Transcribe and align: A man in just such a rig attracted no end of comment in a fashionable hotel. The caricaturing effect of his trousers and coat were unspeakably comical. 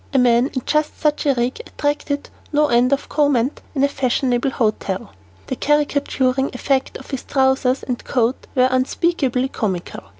A 0.15 0.17
man 0.17 0.47
in 0.53 0.63
just 0.65 0.99
such 0.99 1.27
a 1.27 1.35
rig 1.35 1.59
attracted 1.67 2.31
no 2.51 2.69
end 2.69 2.91
of 2.91 3.07
comment 3.07 3.61
in 3.75 3.83
a 3.83 3.87
fashionable 3.87 4.49
hotel. 4.49 5.13
The 5.45 5.55
caricaturing 5.55 6.49
effect 6.55 6.97
of 6.97 7.11
his 7.11 7.21
trousers 7.21 7.83
and 7.83 8.03
coat 8.03 8.47
were 8.55 8.67
unspeakably 8.71 9.47
comical. 9.49 10.01